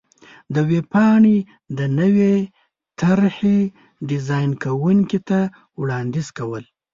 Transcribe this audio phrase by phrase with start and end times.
[0.27, 1.37] -د ویبپاڼې
[1.77, 2.35] د نوې
[2.99, 3.57] طر حې
[4.09, 5.39] ډېزان کوونکي ته
[5.81, 6.63] وړاندیز کو ل